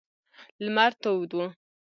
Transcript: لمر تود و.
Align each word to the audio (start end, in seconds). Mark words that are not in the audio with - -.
لمر 0.63 0.91
تود 1.01 1.31
و. 1.39 1.39